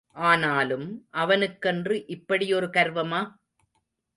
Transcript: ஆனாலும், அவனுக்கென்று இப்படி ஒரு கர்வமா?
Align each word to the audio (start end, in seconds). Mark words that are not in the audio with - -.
ஆனாலும், 0.09 1.07
அவனுக்கென்று 1.09 2.05
இப்படி 2.05 2.53
ஒரு 2.53 2.67
கர்வமா? 2.67 3.21